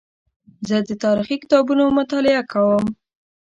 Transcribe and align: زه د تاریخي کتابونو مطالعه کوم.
زه 0.67 0.77
د 0.87 0.89
تاریخي 1.03 1.35
کتابونو 1.43 1.83
مطالعه 1.99 2.43
کوم. 2.51 2.85